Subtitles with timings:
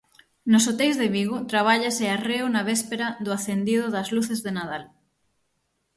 [0.51, 4.83] Nos hoteis de Vigo trabállase arreo na véspera do acendido das luces de Nadal.